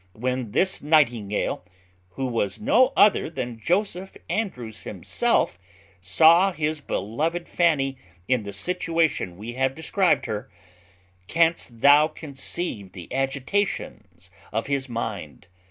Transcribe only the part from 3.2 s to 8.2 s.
than Joseph Andrews himself, saw his beloved Fanny